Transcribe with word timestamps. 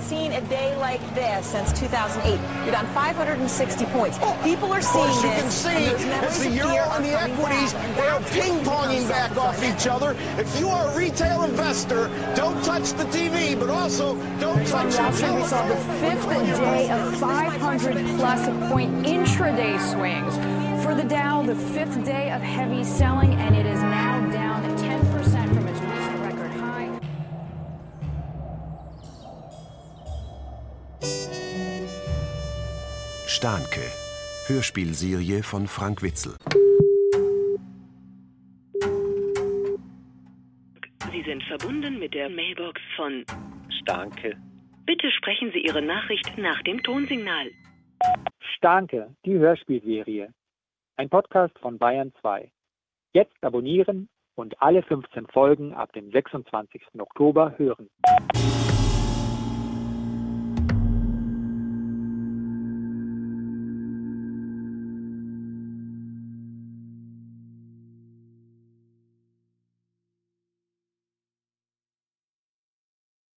seen 0.00 0.32
a 0.32 0.40
day 0.42 0.76
like 0.76 1.00
this 1.14 1.46
since 1.46 1.72
2008. 1.78 2.40
You're 2.64 2.72
down 2.72 2.86
560 2.94 3.84
points. 3.86 4.18
Oh, 4.20 4.38
People 4.42 4.72
are 4.72 4.80
seeing 4.82 5.04
Of 5.04 5.10
course, 5.10 5.24
you 5.24 5.30
this. 5.30 5.40
can 5.40 5.50
see 5.50 6.04
and 6.04 6.22
there's 6.22 6.36
as 6.36 6.42
the 6.42 6.48
of 6.50 6.54
euro 6.56 6.90
and 6.92 7.04
the 7.04 7.20
equities, 7.20 7.72
back, 7.72 7.96
they 7.96 8.08
are 8.08 8.20
that's 8.20 8.32
ping-ponging 8.32 9.08
back 9.08 9.36
off 9.36 9.62
each 9.62 9.86
other. 9.86 10.16
If 10.38 10.58
you 10.58 10.68
are 10.68 10.90
a 10.90 10.96
retail 10.96 11.44
investor, 11.44 12.08
don't 12.34 12.62
touch 12.64 12.92
the 12.92 13.04
TV, 13.04 13.58
but 13.58 13.70
also 13.70 14.16
don't 14.40 14.66
touch 14.66 14.94
Wall 14.94 15.04
your 15.04 15.12
Street, 15.12 15.34
we 15.34 15.44
saw 15.44 15.66
the 15.68 15.76
fifth 15.76 16.28
day 16.28 16.90
of 16.90 17.16
500 17.18 18.06
plus 18.16 18.46
point 18.70 19.06
intraday 19.06 19.78
swings. 19.92 20.34
For 20.84 20.94
the 20.94 21.04
Dow, 21.04 21.42
the 21.42 21.54
fifth 21.54 22.04
day 22.04 22.30
of 22.30 22.42
heavy 22.42 22.84
selling, 22.84 23.34
and 23.34 23.56
it 23.56 23.66
is 23.66 23.80
Stahnke. 33.26 33.80
Hörspielserie 34.48 35.42
von 35.42 35.66
Frank 35.66 36.02
Witzel. 36.02 36.36
Sie 41.10 41.22
sind 41.22 41.42
verbunden 41.44 41.98
mit 41.98 42.12
der 42.12 42.28
Mailbox 42.28 42.78
von 42.96 43.24
Starke. 43.80 44.36
Bitte 44.84 45.10
sprechen 45.10 45.50
Sie 45.54 45.60
Ihre 45.60 45.80
Nachricht 45.80 46.36
nach 46.36 46.62
dem 46.64 46.82
Tonsignal. 46.82 47.50
Starke, 48.56 49.16
die 49.24 49.38
Hörspielserie. 49.38 50.28
Ein 50.96 51.08
Podcast 51.08 51.58
von 51.60 51.78
Bayern 51.78 52.12
2. 52.20 52.52
Jetzt 53.14 53.42
abonnieren 53.42 54.10
und 54.34 54.60
alle 54.60 54.82
15 54.82 55.28
Folgen 55.28 55.72
ab 55.72 55.94
dem 55.94 56.10
26. 56.10 56.82
Oktober 56.98 57.54
hören. 57.56 57.88